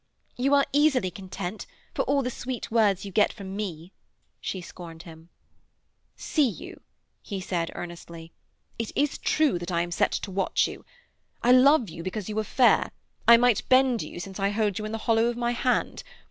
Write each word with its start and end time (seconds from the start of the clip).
'You 0.35 0.55
are 0.55 0.65
easily 0.73 1.11
content, 1.11 1.67
for 1.93 2.01
all 2.05 2.23
the 2.23 2.31
sweet 2.31 2.71
words 2.71 3.05
you 3.05 3.11
get 3.11 3.31
from 3.31 3.55
me,' 3.55 3.91
she 4.39 4.59
scorned 4.59 5.03
him. 5.03 5.29
'See 6.15 6.49
you,' 6.49 6.81
he 7.21 7.39
said 7.39 7.69
earnestly. 7.75 8.31
'It 8.79 8.91
is 8.95 9.19
true 9.19 9.59
that 9.59 9.71
I 9.71 9.83
am 9.83 9.91
set 9.91 10.11
to 10.13 10.31
watch 10.31 10.67
you. 10.67 10.83
I 11.43 11.51
love 11.51 11.87
you 11.87 12.01
because 12.01 12.29
you 12.29 12.39
are 12.39 12.43
fair; 12.43 12.89
I 13.27 13.37
might 13.37 13.61
bend 13.69 14.01
you, 14.01 14.19
since 14.19 14.39
I 14.39 14.49
hold 14.49 14.79
you 14.79 14.85
in 14.85 14.91
the 14.91 14.97
hollow 15.05 15.25
of 15.27 15.37
my 15.37 15.51
hand. 15.51 16.01